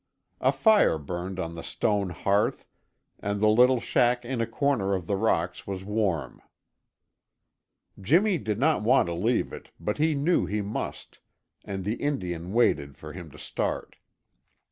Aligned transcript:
A 0.39 0.51
fire 0.51 0.97
burned 0.97 1.39
on 1.39 1.53
the 1.53 1.61
stone 1.61 2.09
hearth 2.09 2.65
and 3.19 3.39
the 3.39 3.47
little 3.49 3.79
shack 3.79 4.25
in 4.25 4.41
a 4.41 4.47
corner 4.47 4.95
of 4.95 5.05
the 5.05 5.15
rocks 5.15 5.67
was 5.67 5.85
warm. 5.85 6.41
Jimmy 8.01 8.39
did 8.39 8.57
not 8.57 8.81
want 8.81 9.05
to 9.09 9.13
leave 9.13 9.53
it, 9.53 9.69
but 9.79 9.99
he 9.99 10.15
knew 10.15 10.47
he 10.47 10.63
must, 10.63 11.19
and 11.63 11.85
the 11.85 11.97
Indian 12.01 12.51
waited 12.51 12.97
for 12.97 13.13
him 13.13 13.29
to 13.29 13.37
start. 13.37 13.97